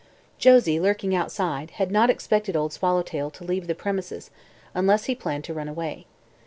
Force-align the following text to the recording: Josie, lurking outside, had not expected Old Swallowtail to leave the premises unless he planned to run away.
Josie, 0.39 0.79
lurking 0.79 1.13
outside, 1.13 1.69
had 1.77 1.91
not 1.91 2.09
expected 2.09 2.55
Old 2.55 2.73
Swallowtail 2.73 3.29
to 3.29 3.43
leave 3.43 3.67
the 3.67 3.75
premises 3.75 4.31
unless 4.73 5.05
he 5.05 5.13
planned 5.13 5.43
to 5.43 5.53
run 5.53 5.67
away. 5.67 6.07